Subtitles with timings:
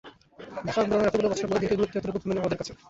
[0.65, 2.73] ভাষা আন্দোলনের এতগুলো বছর পরও দিনটির গুরুত্ব এতটুকু কমেনি আমাদের কাছে।